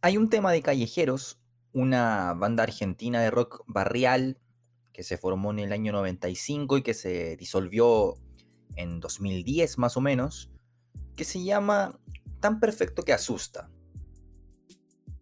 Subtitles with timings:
[0.00, 1.40] Hay un tema de Callejeros,
[1.72, 4.38] una banda argentina de rock barrial
[4.92, 8.14] que se formó en el año 95 y que se disolvió
[8.76, 10.52] en 2010 más o menos,
[11.16, 11.98] que se llama
[12.38, 13.72] Tan perfecto que asusta.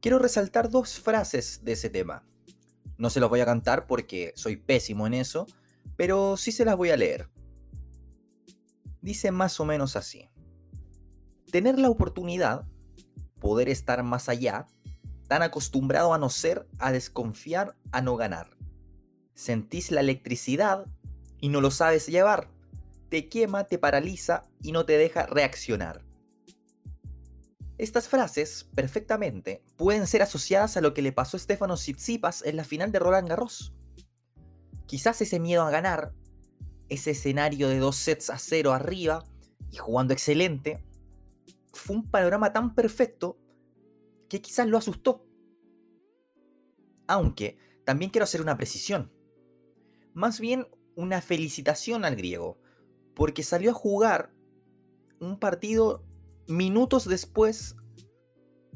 [0.02, 2.27] Quiero resaltar dos frases de ese tema.
[2.98, 5.47] No se los voy a cantar porque soy pésimo en eso,
[5.97, 7.30] pero sí se las voy a leer.
[9.01, 10.29] Dice más o menos así.
[11.51, 12.66] Tener la oportunidad,
[13.39, 14.67] poder estar más allá,
[15.29, 18.57] tan acostumbrado a no ser, a desconfiar, a no ganar.
[19.35, 20.87] Sentís la electricidad
[21.41, 22.49] y no lo sabes llevar.
[23.09, 26.03] Te quema, te paraliza y no te deja reaccionar.
[27.79, 32.57] Estas frases, perfectamente, pueden ser asociadas a lo que le pasó a Stefano Tsitsipas en
[32.57, 33.75] la final de Roland Garros.
[34.87, 36.15] Quizás ese miedo a ganar,
[36.89, 39.25] ese escenario de dos sets a cero arriba
[39.71, 40.83] y jugando excelente,
[41.78, 43.38] fue un panorama tan perfecto
[44.28, 45.27] que quizás lo asustó.
[47.06, 49.12] Aunque también quiero hacer una precisión.
[50.12, 50.66] Más bien
[50.97, 52.58] una felicitación al griego,
[53.14, 54.34] porque salió a jugar
[55.20, 56.04] un partido
[56.48, 57.77] minutos después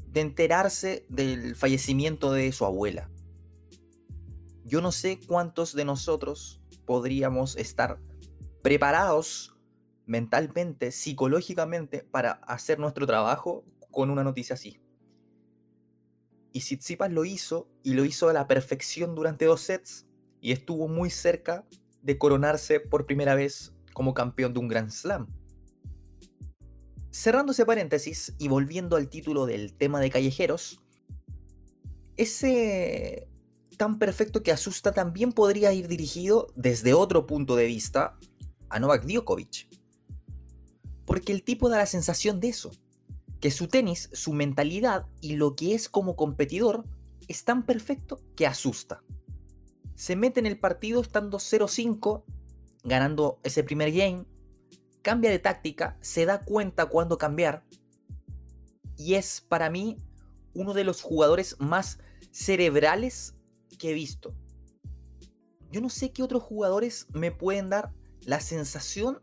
[0.07, 3.11] de enterarse del fallecimiento de su abuela.
[4.65, 8.01] Yo no sé cuántos de nosotros podríamos estar
[8.63, 9.57] preparados
[10.11, 14.81] mentalmente, psicológicamente, para hacer nuestro trabajo con una noticia así.
[16.53, 20.09] Y Tsitsipas lo hizo, y lo hizo a la perfección durante dos sets,
[20.41, 21.65] y estuvo muy cerca
[22.03, 25.29] de coronarse por primera vez como campeón de un Grand Slam.
[27.13, 30.83] Cerrando ese paréntesis y volviendo al título del tema de callejeros,
[32.17, 33.29] ese
[33.77, 38.19] tan perfecto que asusta también podría ir dirigido desde otro punto de vista
[38.71, 39.80] a Novak Djokovic.
[41.11, 42.71] Porque el tipo da la sensación de eso,
[43.41, 46.85] que su tenis, su mentalidad y lo que es como competidor
[47.27, 49.03] es tan perfecto que asusta.
[49.97, 52.23] Se mete en el partido estando 0-5,
[52.85, 54.25] ganando ese primer game,
[55.03, 57.65] cambia de táctica, se da cuenta cuándo cambiar
[58.97, 59.97] y es para mí
[60.55, 61.99] uno de los jugadores más
[62.31, 63.35] cerebrales
[63.81, 64.33] que he visto.
[65.73, 69.21] Yo no sé qué otros jugadores me pueden dar la sensación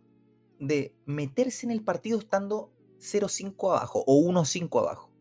[0.60, 5.12] de meterse en el partido estando 0-5 abajo o 1-5 abajo.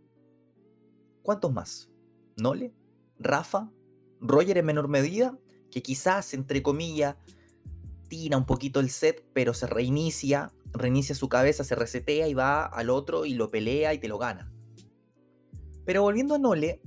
[1.23, 1.91] ¿Cuántos más?
[2.37, 2.75] ¿Nole?
[3.19, 3.71] ¿Rafa?
[4.21, 5.39] ¿Roger en menor medida?
[5.71, 7.17] Que quizás, entre comillas,
[8.09, 12.65] tira un poquito el set, pero se reinicia, reinicia su cabeza, se resetea y va
[12.65, 14.53] al otro y lo pelea y te lo gana.
[15.85, 16.81] Pero volviendo a Nole,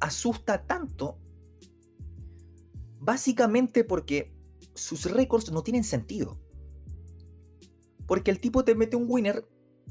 [0.00, 1.18] asusta tanto,
[2.98, 4.32] básicamente porque
[4.74, 6.38] sus récords no tienen sentido.
[8.10, 9.48] Porque el tipo te mete un winner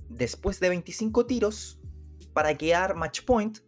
[0.09, 1.80] después de 25 tiros
[2.34, 3.59] para quedar match point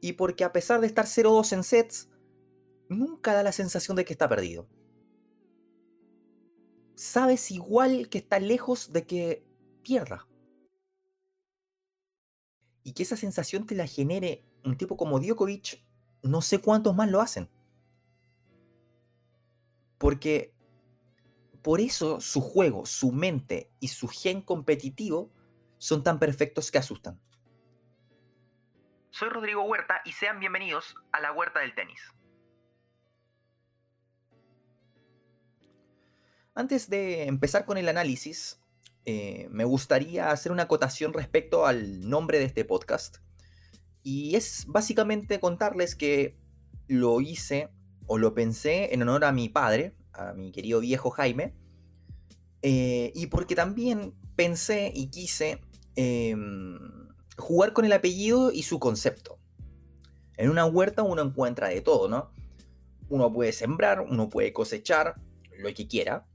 [0.00, 2.08] y porque a pesar de estar 0-2 en sets,
[2.88, 4.68] nunca da la sensación de que está perdido
[7.00, 9.42] sabes igual que está lejos de que
[9.82, 10.28] pierda.
[12.82, 15.82] Y que esa sensación te la genere un tipo como Djokovic,
[16.22, 17.48] no sé cuántos más lo hacen.
[19.96, 20.54] Porque
[21.62, 25.30] por eso su juego, su mente y su gen competitivo
[25.78, 27.20] son tan perfectos que asustan.
[29.10, 32.00] Soy Rodrigo Huerta y sean bienvenidos a la Huerta del Tenis.
[36.54, 38.60] Antes de empezar con el análisis,
[39.04, 43.18] eh, me gustaría hacer una acotación respecto al nombre de este podcast.
[44.02, 46.38] Y es básicamente contarles que
[46.86, 47.70] lo hice
[48.06, 51.54] o lo pensé en honor a mi padre, a mi querido viejo Jaime,
[52.62, 55.60] eh, y porque también pensé y quise
[55.96, 56.78] em,
[57.36, 59.38] jugar con el apellido y su concepto.
[60.36, 62.32] En una huerta uno encuentra de todo, ¿no?
[63.08, 65.20] Uno puede sembrar, uno puede cosechar,
[65.58, 66.26] lo que quiera,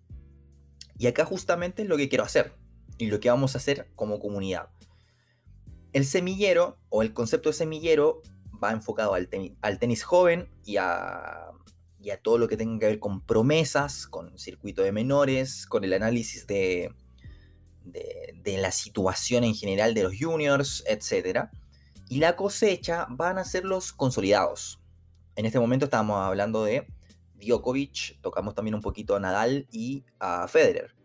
[0.97, 2.53] y acá justamente es lo que quiero hacer
[2.97, 4.69] y lo que vamos a hacer como comunidad.
[5.93, 8.21] El semillero o el concepto de semillero
[8.63, 11.51] va enfocado al, tenis, joven y a,
[12.21, 16.47] todo lo que tenga que ver con promesas, con circuito de menores, con el análisis
[16.47, 16.93] de,
[17.83, 21.49] de, la situación en general de los juniors, etc.
[22.09, 24.79] Y la cosecha van a ser los consolidados.
[25.35, 26.87] En este momento estamos hablando de
[27.35, 30.95] Djokovic, tocamos también un poquito a Nadal y a Federer.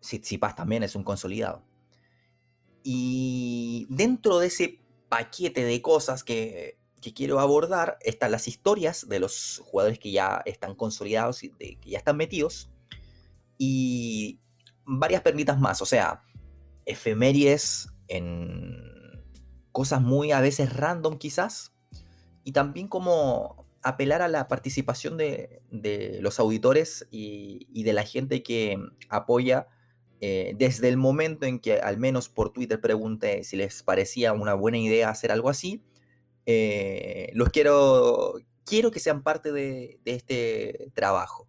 [0.00, 1.64] Tsitsipas también es un consolidado.
[2.82, 9.62] Y dentro de ese paquete de cosas que, quiero abordar están las historias de los
[9.64, 12.70] jugadores que ya están consolidados y que ya están metidos.
[13.58, 14.40] Y
[14.84, 16.22] varias perlitas más, o sea,
[16.86, 18.90] efemérides en,
[19.72, 21.72] cosas muy a veces random quizás,
[22.44, 25.62] y también como apelar a la participación de,
[26.20, 29.68] los auditores y, de la gente que apoya
[30.20, 34.52] eh, desde el momento en que al menos por Twitter pregunté si les parecía una
[34.52, 35.82] buena idea hacer algo así.
[36.52, 41.48] Eh, los quiero, quiero que sean parte de, este trabajo.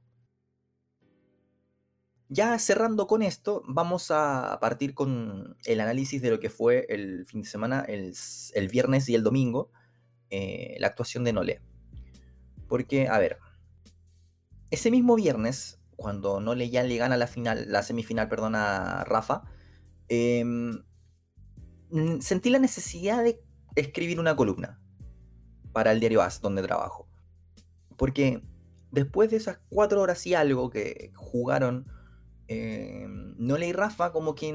[2.30, 7.26] Ya cerrando con esto, vamos a partir con el análisis de lo que fue el
[7.26, 8.14] fin de semana, el,
[8.70, 9.72] viernes y el domingo,
[10.30, 11.62] eh, la actuación de Nole.
[12.68, 13.40] Porque, a ver,
[14.70, 19.44] ese mismo viernes, cuando Nole ya le gana la final, la semifinal, perdón, a Rafa,
[20.10, 20.84] em,
[22.20, 23.44] sentí la necesidad de
[23.76, 24.81] escribir una columna
[25.72, 27.08] para el diario As, donde trabajo.
[27.98, 28.42] Porque
[28.92, 31.88] después de esas cuatro horas y algo que jugaron
[32.48, 34.54] em, Nole y Rafa, como que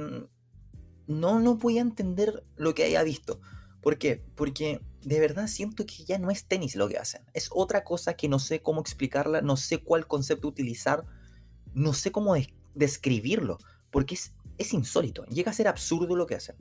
[1.06, 3.40] no, no podía entender lo que había visto.
[3.80, 4.24] ¿Por qué?
[4.34, 7.22] Porque de verdad siento que ya no es tenis lo que hacen.
[7.32, 11.04] Es otra cosa que no sé cómo explicarla, no sé cuál concepto utilizar,
[11.72, 12.34] no sé cómo
[12.74, 13.58] describirlo,
[13.90, 16.56] porque es, es insólito, llega a ser absurdo lo que hacen.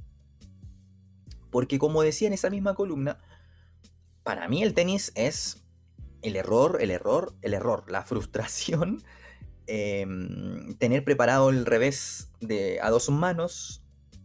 [1.50, 3.20] Porque como decía en esa misma columna,
[4.26, 5.64] para mí el tenis es
[6.24, 9.04] el error, el error, el error, la frustración,
[9.68, 13.84] em, tener preparado el revés de, a dos manos,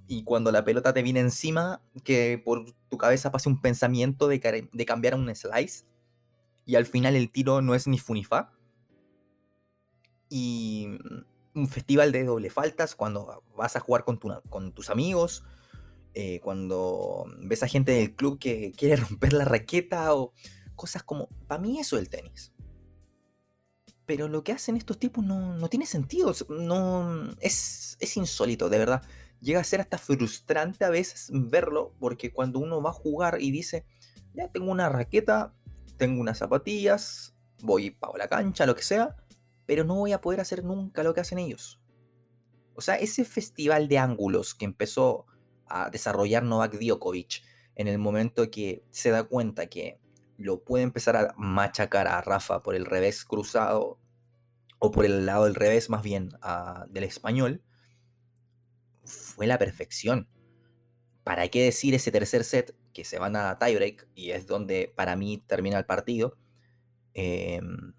[0.08, 4.40] y cuando la pelota te viene encima, que por tu cabeza pase un pensamiento de,
[4.86, 5.84] cambiar a un slice
[6.66, 8.50] y al final el tiro no es ni funifa.
[10.28, 10.88] Y
[11.54, 15.44] un festival de doble faltas cuando vas a jugar con tus amigos,
[16.14, 20.32] eh, cuando ves a gente del club que quiere romper la raqueta o
[20.76, 21.28] cosas como...
[21.46, 22.52] Para mí eso es el tenis.
[24.06, 26.34] Pero lo que hacen estos tipos no, no tiene sentido.
[26.48, 29.02] No, es, es insólito, de verdad
[29.40, 33.50] llega a ser hasta frustrante a veces verlo, porque cuando uno va a jugar y
[33.50, 33.84] dice,
[34.34, 35.54] ya tengo una raqueta,
[35.96, 39.16] tengo unas zapatillas, voy para la cancha, lo que sea,
[39.66, 41.80] pero no voy a poder hacer nunca lo que hacen ellos.
[42.74, 45.26] O sea, ese festival de ángulos que empezó
[45.70, 47.42] a desarrollar Novak Djokovic
[47.76, 49.98] en el momento que se da cuenta que
[50.36, 53.98] lo puede empezar a machacar a Rafa por el revés cruzado,
[54.80, 56.30] o por el lado del revés más bien
[56.88, 57.62] del español,
[59.04, 60.26] fue la perfección.
[61.22, 65.16] ¿Para qué decir ese tercer set que se van a tiebreak y es donde para
[65.16, 66.38] mí termina el partido?
[67.12, 67.92] Em,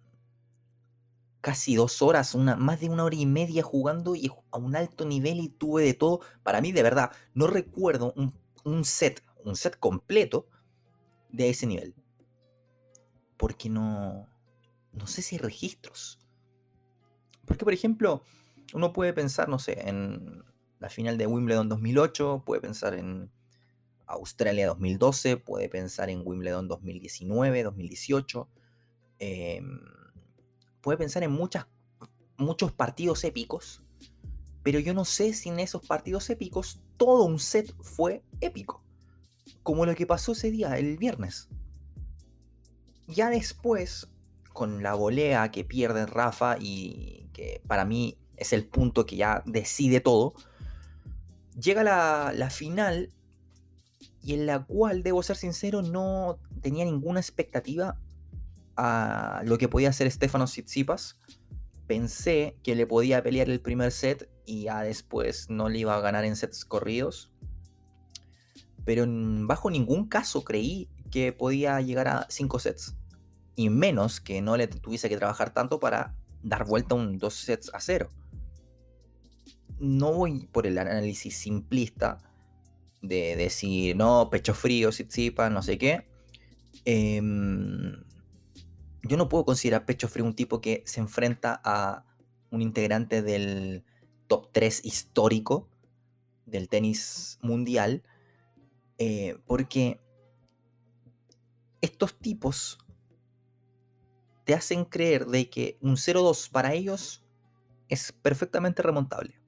[1.41, 5.05] casi dos horas, una, más de una hora y media jugando y a un alto
[5.05, 6.21] nivel y tuve de todo.
[6.43, 8.33] Para mí, de verdad, no recuerdo un,
[8.63, 10.47] un set, un set completo
[11.29, 11.95] de ese nivel.
[13.37, 14.27] Porque no,
[14.93, 16.19] no sé si hay registros.
[17.45, 18.23] Porque, por ejemplo,
[18.73, 20.43] uno puede pensar, no sé, en
[20.79, 23.31] la final de Wimbledon 2008, puede pensar en
[24.05, 28.49] Australia 2012, puede pensar en Wimbledon 2019, 2018,
[29.19, 29.79] em,
[30.81, 31.67] puede pensar en muchas,
[32.37, 33.83] muchos partidos épicos,
[34.63, 38.83] pero yo no sé si en esos partidos épicos todo un set fue épico,
[39.63, 41.49] como lo que pasó ese día, el viernes.
[43.07, 44.07] Ya después,
[44.53, 49.43] con la volea que pierde Rafa y que para mí es el punto que ya
[49.45, 50.33] decide todo,
[51.59, 53.11] llega la, final
[54.23, 57.97] y en la cual, debo ser sincero, no tenía ninguna expectativa
[58.77, 61.19] a lo que podía hacer Stefano Tsitsipas.
[61.87, 66.01] Pensé que le podía pelear el primer set y ya después no le iba a
[66.01, 67.33] ganar en sets corridos.
[68.85, 72.95] Pero bajo ningún caso creí que podía llegar a 5 sets.
[73.55, 77.71] Y menos que no le tuviese que trabajar tanto para dar vuelta un 2 sets
[77.73, 78.09] a 0
[79.81, 82.19] no voy por el análisis simplista
[83.01, 86.07] de decir, no, pecho frío, Tsitsipas, no sé qué.
[86.85, 88.03] Em,
[89.03, 92.05] yo no puedo considerar pecho frío un tipo que se enfrenta a
[92.49, 93.83] un integrante del
[94.27, 95.69] top 3 histórico
[96.45, 98.03] del tenis mundial,
[98.97, 99.99] eh, porque
[101.81, 102.77] estos tipos
[104.43, 107.23] te hacen creer de que un 0-2 para ellos
[107.89, 109.41] es perfectamente remontable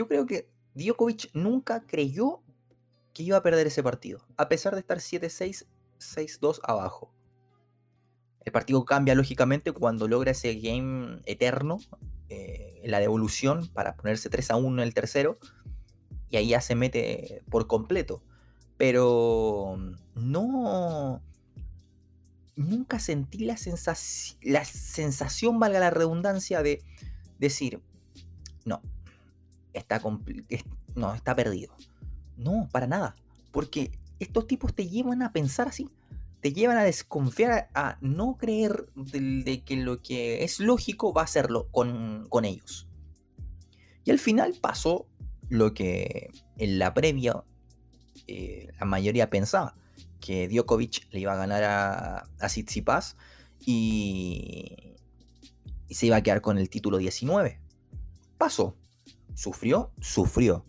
[0.00, 2.42] yo creo que Djokovic nunca creyó
[3.12, 5.66] que iba a perder ese partido, a pesar de estar 7-6,
[5.98, 7.12] 6-2 abajo.
[8.44, 11.78] El partido cambia lógicamente cuando logra ese game eterno,
[12.28, 15.38] eh, la devolución, para ponerse 3 1 en el tercero,
[16.30, 18.22] y ahí ya se mete por completo.
[18.76, 19.76] Pero
[20.14, 21.22] no.
[22.56, 23.56] Nunca sentí la,
[24.42, 26.82] la sensación, valga la redundancia, de
[27.38, 27.80] decir,
[28.64, 28.82] no,
[29.72, 30.00] está,
[30.94, 31.74] no, está perdido.
[32.36, 33.16] No, para nada.
[33.50, 35.90] Porque estos tipos te llevan a pensar así.
[36.40, 41.24] Te llevan a desconfiar, a no creer de, que lo que es lógico va a
[41.24, 42.88] hacerlo con, con ellos.
[44.04, 45.06] Y al final pasó
[45.48, 47.44] lo que en la previa
[48.26, 49.76] eh, la mayoría pensaba,
[50.20, 53.16] que Djokovic le iba a ganar a, a Tsitsipas
[53.58, 54.96] y,
[55.88, 57.60] y se iba a quedar con el título 19.
[58.38, 58.76] Pasó.
[59.34, 59.92] ¿Sufrió?
[60.00, 60.64] Sufrió.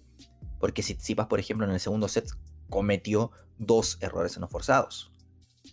[0.60, 2.30] Porque Tsitsipas, por ejemplo, en el segundo set
[2.70, 5.11] cometió dos errores no forzados.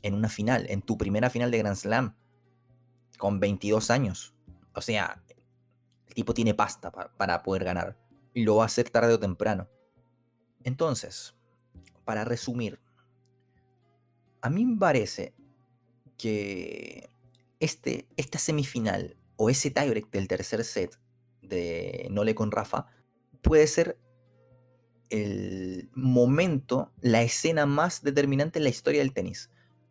[0.03, 2.15] En una final, en tu primera final de Grand Slam,
[3.17, 4.35] con 22 años.
[4.75, 5.23] O sea,
[6.07, 7.97] el tipo tiene pasta para poder ganar.
[8.35, 9.69] Y lo va a hacer tarde o temprano.
[10.63, 11.35] Entonces,
[12.05, 12.81] para resumir,
[14.41, 15.35] a mí me parece
[16.17, 17.11] que
[17.61, 20.99] este, esta semifinal o ese tiebreak del tercer set
[21.43, 22.87] de Nole con Rafa
[23.43, 23.99] puede ser
[25.11, 29.51] el momento, la escena más determinante en la historia del tenis.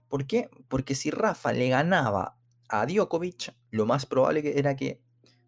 [0.10, 0.50] ¿Por qué?
[0.68, 2.38] Porque si Rafa le ganaba
[2.70, 5.02] a Djokovic, lo más probable era que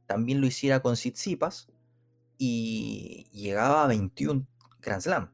[0.05, 1.69] también lo hiciera con Tsitsipas
[2.37, 4.47] y llegaba a 21
[4.81, 5.31] Grand Slam.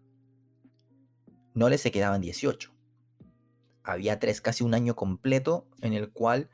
[1.53, 2.73] No le se quedaban 18.
[3.83, 6.49] Había tres, casi un año completo en el cual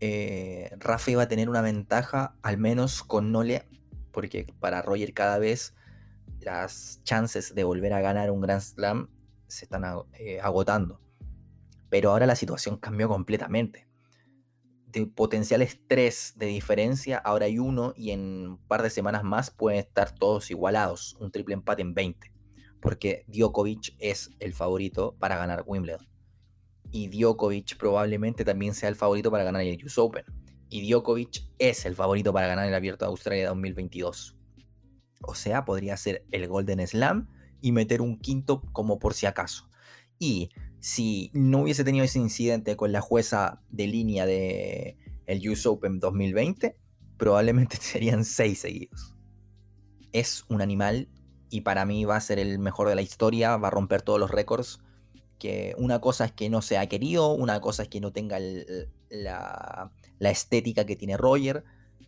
[0.00, 3.68] eh, Rafa iba a tener una ventaja, al menos con Nole,
[4.10, 5.74] porque para Roger cada vez
[6.40, 9.08] las chances de volver a ganar un Grand Slam
[9.46, 9.84] se están
[10.14, 11.03] eh, agotando.
[11.94, 13.86] Pero ahora la situación cambió completamente.
[14.88, 19.52] De potenciales tres de diferencia, ahora hay uno y en un par de semanas más
[19.52, 22.32] pueden estar todos igualados, un triple empate en 20,
[22.80, 26.08] porque Djokovic es el favorito para ganar Wimbledon.
[26.90, 30.24] Y Djokovic probablemente también sea el favorito para ganar el US Open.
[30.70, 34.36] Y Djokovic es el favorito para ganar el Abierto de Australia 2022.
[35.22, 37.28] O sea, podría ser el Golden Slam
[37.60, 39.70] y meter un quinto como por si acaso.
[40.18, 40.50] Y
[40.84, 45.98] si no hubiese tenido ese incidente con la jueza de línea de el US Open
[45.98, 46.76] 2020,
[47.16, 49.16] probablemente serían seis seguidos.
[50.12, 51.08] Es un animal
[51.48, 54.20] y para mí va a ser el mejor de la historia, va a romper todos
[54.20, 54.80] los récords.
[55.38, 58.38] Que una cosa es que no se ha querido, una cosa es que no tenga
[59.08, 61.64] la, estética que tiene Roger,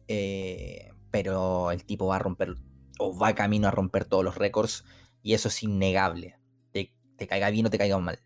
[0.06, 2.56] eh, pero el tipo va a romper
[2.98, 4.84] o va camino a romper todos los récords
[5.22, 6.38] y eso es innegable.
[6.72, 8.18] Te, caiga bien o te caiga mal.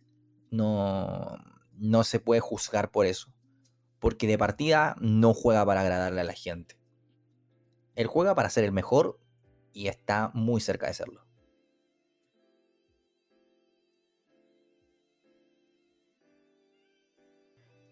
[0.51, 1.39] No,
[1.77, 3.33] no se puede juzgar por eso.
[3.99, 6.79] Porque de partida no juega para agradarle a la gente.
[7.95, 9.21] Él juega para ser el mejor
[9.73, 11.27] y está muy cerca de serlo.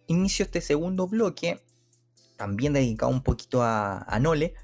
[0.06, 1.62] Inicio este segundo bloque,
[2.36, 4.54] también dedicado un poquito a, Nole,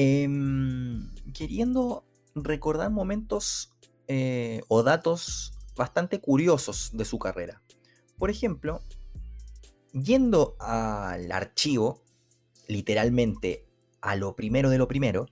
[0.00, 2.04] Em, queriendo
[2.36, 3.72] recordar momentos
[4.06, 7.62] eh, o datos bastante curiosos de su carrera.
[8.18, 8.82] Por ejemplo,
[9.92, 12.02] yendo al archivo,
[12.66, 13.64] literalmente
[14.02, 15.26] a lo primero de lo primero,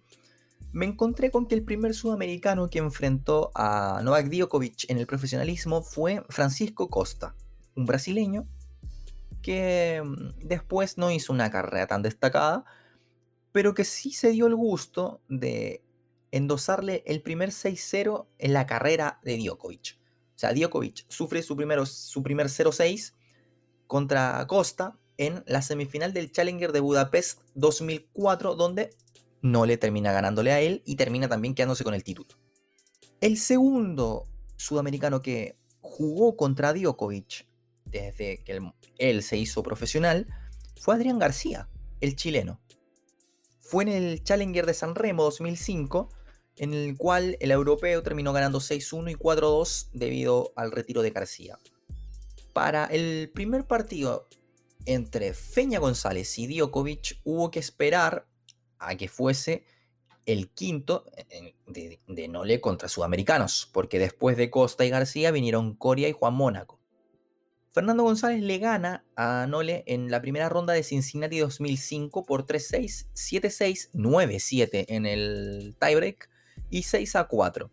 [0.72, 5.82] me encontré con que el primer sudamericano que enfrentó a Novak Djokovic en el profesionalismo
[5.82, 7.34] fue Francisco Costa,
[7.74, 8.46] un brasileño
[9.42, 12.64] que mm, después no hizo una carrera tan destacada,
[13.52, 15.82] pero que sí se dio el gusto de
[16.30, 19.98] endosarle el primer 6-0 en la carrera de Djokovic.
[20.36, 23.14] O sea, Djokovic sufre su, primero, su primer 0-6
[23.86, 28.90] contra Costa en la semifinal del Challenger de Budapest 2004, donde
[29.40, 32.28] no le termina ganándole a él y termina también quedándose con el título.
[33.20, 37.46] El segundo sudamericano que jugó contra Djokovic
[37.86, 38.60] desde que
[38.98, 40.26] él se hizo profesional
[40.78, 41.68] fue Adrián García,
[42.00, 42.60] el chileno
[43.66, 46.08] fue en el Challenger de San Remo 2005,
[46.58, 51.58] en el cual el europeo terminó ganando 6-1 y 4-2 debido al retiro de García.
[52.52, 54.28] Para el primer partido
[54.86, 58.26] entre Feña González y Djokovic hubo que esperar
[58.78, 59.64] a que fuese
[60.24, 61.04] el quinto
[61.66, 66.34] de, de Nole contra Sudamericanos, porque después de Costa y García vinieron Coria y Juan
[66.34, 66.80] Mónaco.
[67.76, 73.08] Fernando González le gana a Nole en la primera ronda de Cincinnati 2005 por 3-6,
[73.12, 76.30] 7-6, 9-7 en el tiebreak
[76.70, 77.70] y 6-4.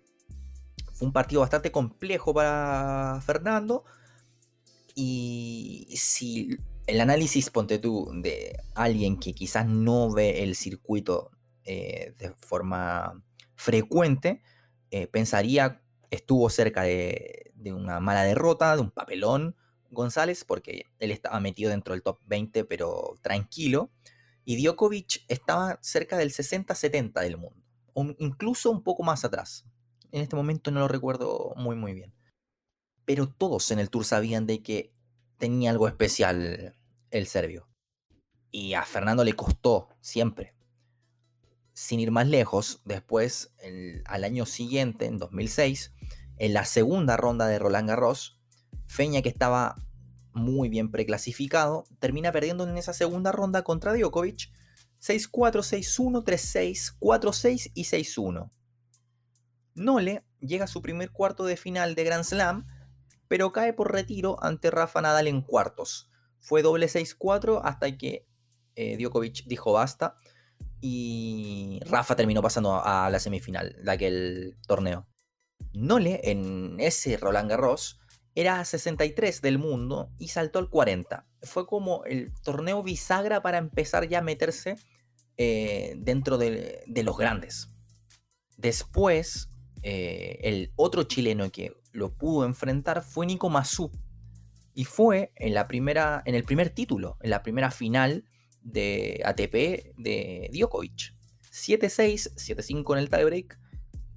[0.94, 3.84] Fue un partido bastante complejo para Fernando.
[4.96, 11.32] Y si el análisis, ponte tú, de alguien que quizás no ve el circuito
[11.66, 13.24] eh, de forma
[13.56, 14.44] frecuente,
[14.92, 19.56] eh, pensaría estuvo cerca de, una mala derrota, de un papelón,
[19.90, 23.92] González, porque él estaba metido dentro del top 20, pero tranquilo.
[24.46, 27.63] Y Djokovic estaba cerca del 60-70 del mundo,
[28.18, 29.66] incluso un poco más atrás.
[30.12, 32.14] En este momento no lo recuerdo muy muy bien.
[33.06, 34.94] pero todos en el tour sabían de que
[35.38, 36.76] tenía algo especial
[37.12, 37.68] el serbio.
[38.52, 40.54] Y a Fernando le costó siempre.
[41.74, 43.54] Sin ir más lejos, después,
[44.06, 45.92] al año siguiente, en 2006,
[46.38, 48.40] en la segunda ronda de Roland Garros,
[48.88, 49.76] Feña, que estaba
[50.34, 54.52] muy bien preclasificado, termina perdiendo en esa segunda ronda contra Djokovic
[55.04, 58.52] 6-4, 6-1, 3-6, 4-6 y 6-1.
[59.76, 62.68] Nole llega a su primer cuarto de final de Grand Slam,
[63.28, 66.10] pero cae por retiro ante Rafa Nadal en cuartos.
[66.40, 68.28] Fue doble 6-4 hasta que
[68.76, 70.16] eh, Djokovic dijo basta
[70.80, 75.08] y Rafa terminó pasando a la semifinal de aquel torneo.
[75.74, 78.00] Nole en ese Roland Garros
[78.36, 81.28] era 63 del mundo y saltó al 40.
[81.42, 84.78] Fue como el torneo bisagra para empezar ya a meterse
[85.38, 87.70] eh, dentro de, los grandes.
[88.58, 89.50] Después,
[89.82, 93.92] eh, el otro chileno que lo pudo enfrentar fue Nico Mazú.
[94.76, 98.26] Y fue en, la primera, en el primer título, en la primera final
[98.62, 101.14] de ATP de Djokovic.
[101.52, 103.60] 7-6, 7-5 en el tiebreak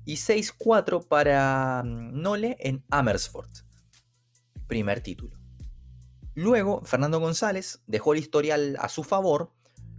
[0.07, 3.67] y 6-4 para mm, Nole en Amersfoort
[4.67, 5.37] primer título.
[6.35, 9.53] Luego, Fernando González dejó el historial a su favor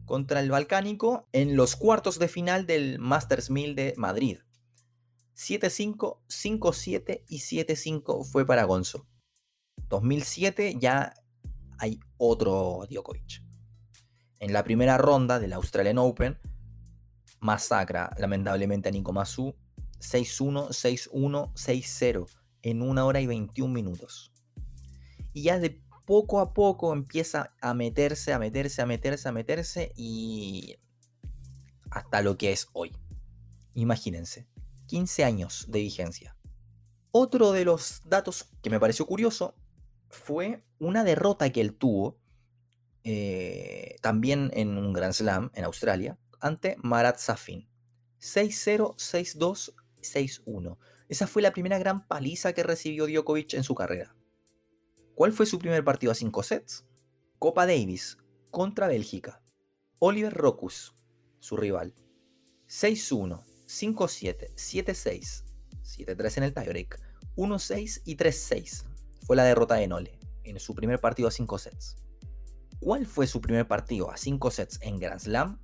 [0.08, 4.40] contra el Balcánico en los cuartos de final del Masters 1000 de Madrid.
[5.36, 9.06] 7-5, 5-7 y 7-5 fue para Gonzo.
[9.90, 11.14] 2007 ya
[11.78, 13.44] hay otro Djokovic.
[14.40, 16.40] En la primera ronda del Australian Open,
[17.40, 19.56] masacra lamentablemente a Nico Masu
[20.00, 22.26] 6-1, 6-1, 6-0
[22.64, 24.32] en una hora y 21 minutos
[25.38, 29.92] y ya de poco a poco empieza a meterse, a meterse, a meterse, a meterse
[29.98, 30.78] y
[31.92, 32.96] hasta lo que es hoy.
[33.74, 34.48] Imagínense,
[34.86, 36.38] 15 años de vigencia.
[37.12, 39.54] Otro de los datos que me pareció curioso
[40.10, 42.18] fue una derrota que él tuvo
[43.04, 47.68] eh, también en un Grand Slam en Australia ante Marat Safin.
[48.22, 50.78] 6-0, 6-2, 6-1.
[51.10, 54.17] Esa fue la primera gran paliza que recibió Djokovic en su carrera.
[55.18, 56.86] ¿Cuál fue su primer partido a 5 sets?
[57.40, 58.20] Copa Davis
[58.52, 59.42] contra Bélgica.
[59.98, 60.94] Oliver Rocus,
[61.40, 61.96] su rival.
[62.68, 65.44] 6-1, 5-7, 7-6,
[65.82, 67.02] 7-3 en el tiebreak,
[67.36, 68.84] 1-6 y 3-6.
[69.26, 71.98] Fue la derrota de Nole en su primer partido a 5 sets.
[72.80, 75.60] ¿Cuál fue su primer partido a 5 sets en Grand Slam?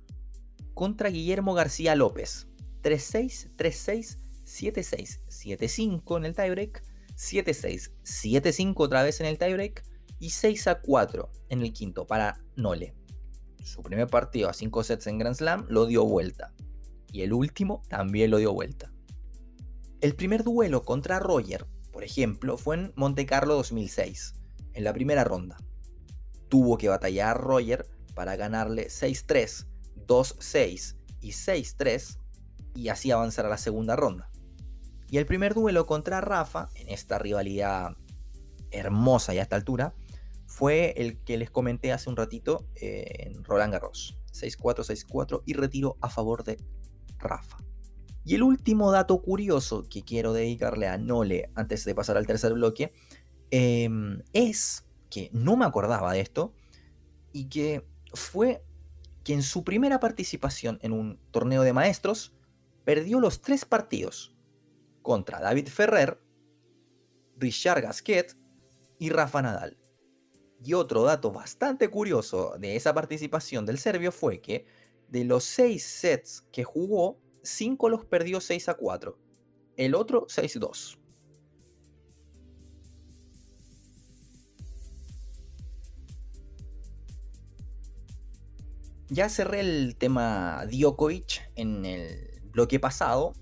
[0.74, 2.48] Contra Guillermo García López.
[2.82, 6.82] 3-6, 3-6, 7-6, 7-5 en el tiebreak,
[7.16, 9.84] 7-6, 7-5 otra vez en el tiebreak
[10.18, 12.94] y 6-4 en el quinto para Nole.
[13.62, 16.52] Su primer partido a 5 sets en Grand Slam lo dio vuelta
[17.12, 18.92] y el último también lo dio vuelta.
[20.00, 24.34] El primer duelo contra Roger, por ejemplo, fue en Monte Carlo 2006,
[24.74, 25.56] en la primera ronda.
[26.48, 29.66] Tuvo que batallar Roger para ganarle 6-3,
[30.06, 32.18] 2-6 y 6-3
[32.74, 34.30] y así avanzar a la segunda ronda.
[35.10, 37.96] Y el primer duelo contra Rafa, en esta rivalidad
[38.70, 39.94] hermosa y a esta altura,
[40.46, 44.16] fue el que les comenté hace un ratito eh, en Roland Garros.
[44.32, 46.58] 6-4, 6-4 y retiro a favor de
[47.18, 47.58] Rafa.
[48.24, 52.54] Y el último dato curioso que quiero dedicarle a Nole antes de pasar al tercer
[52.54, 52.92] bloque
[53.50, 56.54] em, es que no me acordaba de esto
[57.32, 58.64] y que fue
[59.22, 62.34] que en su primera participación en un torneo de maestros
[62.84, 64.33] perdió los tres partidos
[65.04, 66.18] contra David Ferrer,
[67.36, 68.34] Richard Gasquet
[68.98, 69.78] y Rafa Nadal.
[70.64, 74.66] Y otro dato bastante curioso de esa participación del serbio fue que
[75.08, 79.18] de los 6 sets que jugó, 5 los perdió 6 a 4,
[79.76, 80.98] el otro 6 a 2.
[89.10, 93.34] Ya cerré el tema Djokovic en el bloque pasado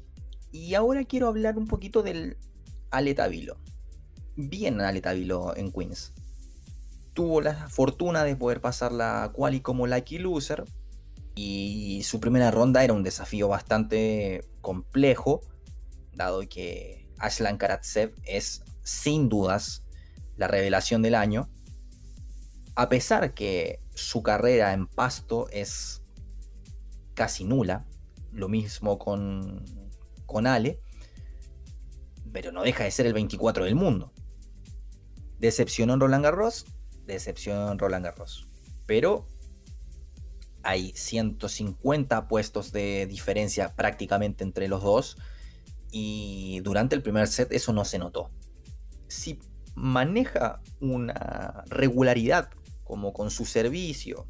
[0.53, 2.37] y ahora quiero hablar un poquito del
[2.91, 3.57] Aletavilo.
[4.37, 6.13] Bien Aletavilo en Queens.
[7.15, 10.65] Tuvo la fortuna de poder pasar la quali como lucky loser.
[11.35, 15.41] Y su primera ronda era un desafío bastante complejo,
[16.15, 19.83] dado que Aslan Karatsev es sin dudas
[20.37, 21.49] la revelación del año.
[22.75, 26.03] A pesar que su carrera en pasto es
[27.15, 27.87] casi nula,
[28.31, 29.82] lo mismo con
[30.33, 30.81] con Ale,
[32.33, 34.13] pero no deja de ser el 24 del mundo.
[35.39, 36.67] Decepcionó Roland Garros,
[37.07, 38.49] decepcionó Roland Garros.
[38.87, 39.27] Pero
[40.63, 45.17] hay 150 puestos de diferencia prácticamente entre los dos
[45.91, 48.31] y durante el primer set eso no se notó.
[49.09, 49.39] Si
[49.75, 52.51] maneja una regularidad
[52.85, 54.27] como con su servicio,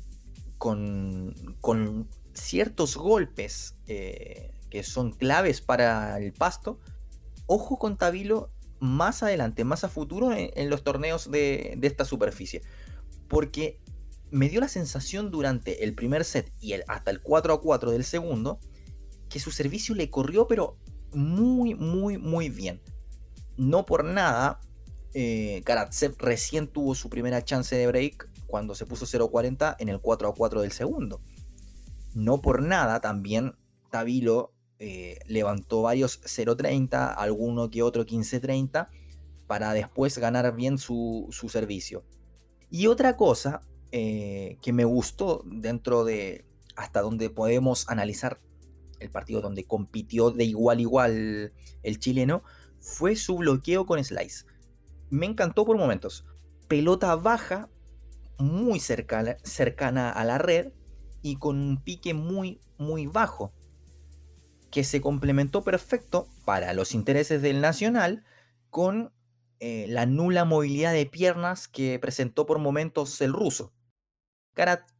[0.59, 6.81] con, con ciertos golpes eh, que son claves para el pasto,
[7.45, 12.63] ojo con Tabilo más adelante, más a futuro en, los torneos de, esta superficie.
[13.29, 13.83] Porque
[14.31, 17.91] me dio la sensación durante el primer set y el, hasta el 4 a 4
[17.91, 18.61] del segundo
[19.29, 20.79] que su servicio le corrió pero
[21.13, 22.81] muy, muy, muy bien.
[23.59, 24.59] No por nada,
[25.13, 30.01] eh, Karatsev recién tuvo su primera chance de break cuando se puso 0-40 en el
[30.01, 31.21] 4 a 4 del segundo.
[32.15, 33.55] No por nada también
[33.91, 38.88] Tabilo eh, levantó varios 0.30, alguno que otro 15.30,
[39.47, 42.03] para después ganar bien su, servicio.
[42.68, 43.61] Y otra cosa
[43.92, 48.40] eh, que me gustó dentro de hasta donde podemos analizar
[48.99, 51.53] el partido donde compitió de igual a igual
[51.85, 52.42] el chileno,
[52.81, 54.47] fue su bloqueo con Slice.
[55.11, 56.25] Me encantó por momentos.
[56.66, 57.68] Pelota baja,
[58.37, 60.73] muy cercana, cercana a la red
[61.23, 63.53] y con un pique muy, muy bajo
[64.73, 68.25] que se complementó perfecto para los intereses del Nacional
[68.71, 69.13] con
[69.61, 73.73] eh, la nula movilidad de piernas que presentó por momentos el ruso.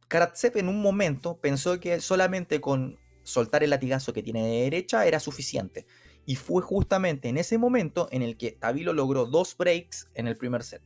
[0.07, 5.07] Karatsev en un momento pensó que solamente con soltar el latigazo que tiene de derecha
[5.07, 5.87] era suficiente.
[6.25, 10.37] Y fue justamente en ese momento en el que Tabilo logró dos breaks en el
[10.37, 10.83] primer set.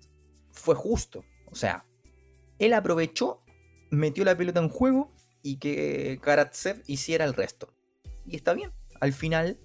[0.54, 1.26] Fue justo.
[1.52, 1.86] O sea,
[2.58, 3.44] él aprovechó,
[3.92, 5.12] metió la pelota en juego
[5.44, 7.77] y que Karatsev hiciera el resto
[8.28, 8.72] y está bien.
[9.00, 9.60] Al final,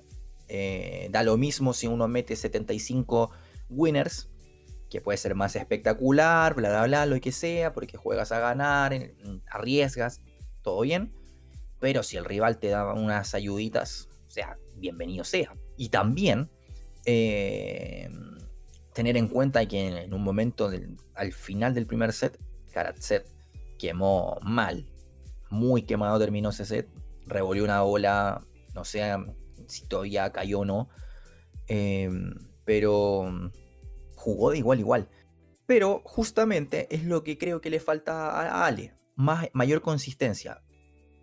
[0.49, 3.31] eh, da lo mismo si uno mete 75
[3.69, 4.29] winners,
[4.89, 8.95] que puede ser más espectacular, bla, bla, bla, lo que sea, porque juegas a ganar,
[9.51, 10.21] arriesgas,
[10.63, 11.13] todo bien.
[11.81, 15.55] Pero si el rival te da unas ayuditas, o sea, bienvenido sea.
[15.77, 16.51] Y también
[17.07, 18.09] eh,
[18.93, 20.71] tener en cuenta que en, un momento
[21.15, 22.39] al final del primer set,
[22.73, 23.25] Karatsev
[23.79, 24.87] quemó mal,
[25.51, 26.89] muy quemado terminó ese set,
[27.27, 28.43] revolvió una bola
[28.75, 29.03] no sé
[29.67, 30.89] si todavía cayó o no.
[31.67, 33.51] Em, pero
[34.15, 35.09] jugó de igual igual.
[35.67, 38.95] Pero justamente es lo que creo que le falta a Ale.
[39.17, 40.63] Más, mayor consistencia.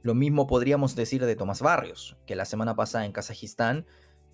[0.02, 3.86] Lo mismo podríamos decir de Tomás Barrios, que la semana pasada en Kazajistán,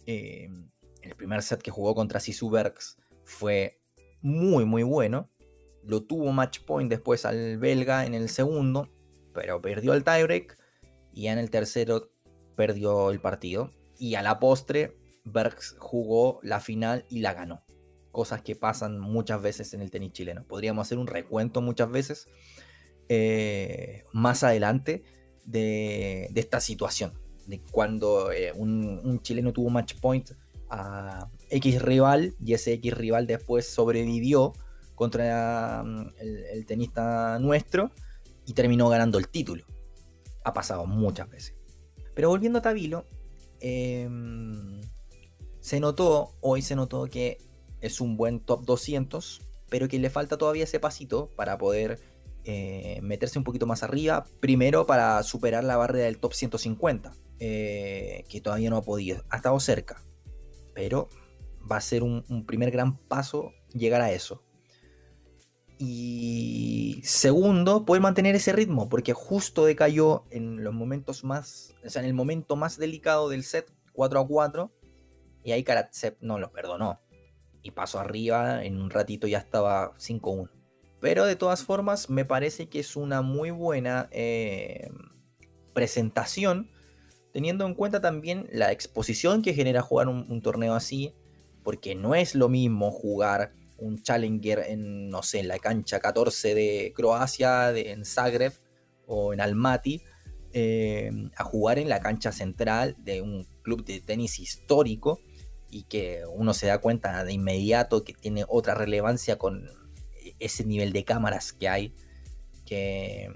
[0.05, 0.69] em,
[1.01, 3.81] el primer set que jugó contra Sisu Bergs fue
[4.21, 5.29] muy muy bueno.
[5.83, 8.89] Lo tuvo match point después al belga en el segundo,
[9.33, 10.57] pero perdió el tiebreak.
[11.13, 12.11] Y en el tercero
[12.55, 13.71] perdió el partido.
[13.97, 17.63] Y a la postre, Bergs jugó la final y la ganó.
[18.11, 20.45] Cosas que pasan muchas veces en el tenis chileno.
[20.47, 22.27] Podríamos hacer un recuento muchas veces
[23.09, 25.03] eh, más adelante
[25.45, 27.13] de, esta situación.
[27.47, 30.31] De cuando eh, un, chileno tuvo match point
[30.69, 34.53] a X rival y ese X rival después sobrevivió
[34.95, 36.13] contra mm,
[36.51, 37.91] el tenista nuestro
[38.45, 39.65] y terminó ganando el título.
[40.43, 41.54] Ha pasado muchas veces.
[42.15, 43.05] Pero volviendo a Tabilo,
[43.59, 44.81] em,
[45.59, 47.37] se notó, hoy se notó que
[47.81, 51.99] es un buen top 200, pero que le falta todavía ese pasito para poder
[52.45, 54.25] eh, meterse un poquito más arriba.
[54.39, 59.23] Primero para superar la barrera del top 150, eh, que todavía no ha podido.
[59.29, 60.01] Ha estado cerca,
[60.73, 61.09] pero
[61.69, 64.44] va a ser un primer gran paso llegar a eso.
[65.77, 72.01] Y segundo, poder mantener ese ritmo, porque justo decayó en los momentos más, o sea,
[72.01, 74.71] en el momento más delicado del set, 4 a 4,
[75.43, 77.01] y ahí Karatsev no lo perdonó.
[77.61, 80.49] Y pasó arriba, en un ratito ya estaba 5-1.
[81.01, 84.89] Pero de todas formas, me parece que es una muy buena eh,
[85.73, 86.69] presentación,
[87.33, 91.13] teniendo en cuenta también la exposición que genera jugar un torneo así,
[91.63, 96.55] porque no es lo mismo jugar un Challenger en, no sé, en la cancha 14
[96.55, 98.53] de Croacia, en Zagreb
[99.05, 100.01] o en Almaty,
[100.53, 105.19] eh, a jugar en la cancha central de un club de tenis histórico
[105.69, 109.69] y que uno se da cuenta de inmediato que tiene otra relevancia con
[110.39, 111.93] ese nivel de cámaras que hay,
[112.65, 113.29] que,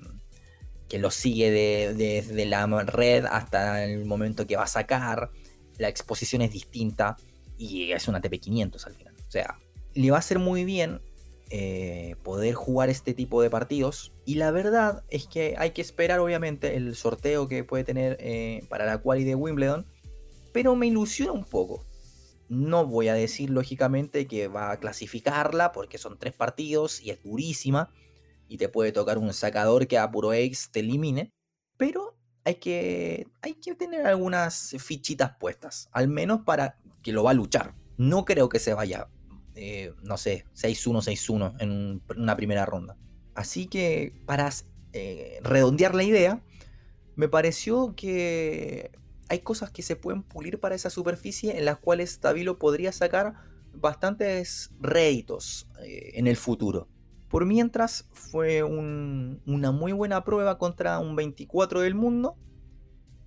[0.88, 5.32] que lo sigue desde de, la red hasta el momento que va a sacar,
[5.78, 7.17] la exposición es distinta
[7.58, 9.15] y es una TP500 al final.
[9.28, 9.60] O sea,
[9.93, 11.02] le va a hacer muy bien
[11.52, 14.13] eh, poder jugar este tipo de partidos.
[14.23, 18.63] Y la verdad es que hay que esperar, obviamente, el sorteo que puede tener eh,
[18.69, 19.88] para la quali de Wimbledon.
[20.54, 21.86] Pero me ilusiona un poco.
[22.49, 27.23] No voy a decir, lógicamente, que va a clasificarla, porque son tres partidos y es
[27.23, 27.91] durísima.
[28.47, 31.32] Y te puede tocar un sacador que a puro ex te elimine.
[31.78, 35.89] Pero hay que, hay que tener algunas fichitas puestas.
[35.93, 37.73] Al menos para que lo va a luchar.
[37.97, 39.10] No creo que se vaya
[39.62, 42.95] eh, no sé, 6-1, 6-1 en una primera ronda.
[43.36, 44.50] Así que para
[44.93, 46.41] eh, redondear la idea,
[47.17, 48.91] me pareció que
[49.28, 53.34] hay cosas que se pueden pulir para esa superficie en las cuales Tabilo podría sacar
[53.74, 56.88] bastantes réditos eh, en el futuro.
[57.28, 62.38] Por mientras fue una muy buena prueba contra un 24 del mundo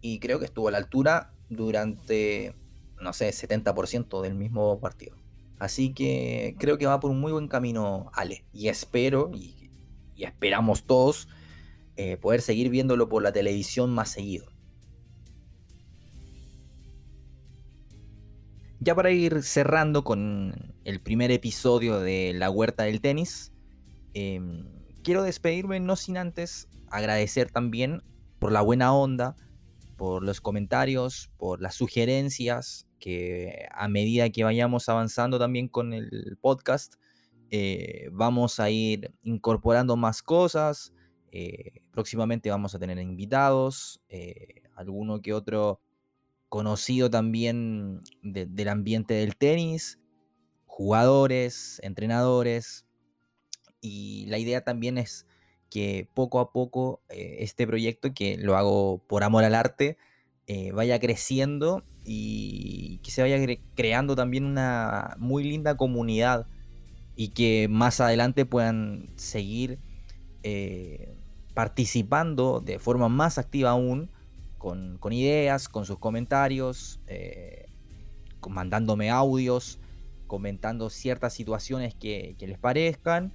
[0.00, 2.56] y creo que estuvo a la altura durante,
[3.02, 5.21] no sé, 70% del mismo partido.
[5.58, 9.70] Así que creo que va por un muy buen camino Ale y espero y,
[10.16, 11.26] esperamos todos
[11.96, 14.46] eh, poder seguir viéndolo por la televisión más seguido.
[18.78, 23.52] Ya para ir cerrando con el primer episodio de La Huerta del Tenis,
[24.14, 24.66] em,
[25.04, 28.02] quiero despedirme no sin antes agradecer también
[28.40, 29.36] por la buena onda,
[29.96, 36.38] por los comentarios, por las sugerencias, que a medida que vayamos avanzando también con el
[36.40, 36.94] podcast,
[37.50, 40.92] eh, vamos a ir incorporando más cosas.
[41.32, 45.80] Eh, próximamente vamos a tener invitados, eh, alguno que otro
[46.48, 49.98] conocido también del ambiente del tenis,
[50.66, 52.86] jugadores, entrenadores.
[53.80, 55.26] Y la idea también es
[55.70, 59.98] que poco a poco este proyecto, que lo hago por amor al arte,
[60.48, 63.38] eh, vaya creciendo y que se vaya
[63.76, 66.48] creando también una muy linda comunidad
[67.14, 69.78] y que más adelante puedan seguir
[70.42, 71.14] eh,
[71.54, 74.10] participando de forma más activa aún
[74.58, 77.66] con, ideas, con sus comentarios, eh,
[78.48, 79.78] mandándome audios,
[80.26, 83.32] comentando ciertas situaciones que, les parezcan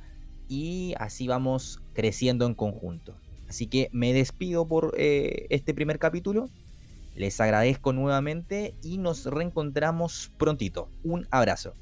[0.50, 3.16] y así vamos creciendo en conjunto.
[3.48, 6.50] Así que me despido por este primer capítulo.
[7.18, 10.92] Les agradezco nuevamente y nos reencontramos prontito.
[11.04, 11.74] Un abrazo.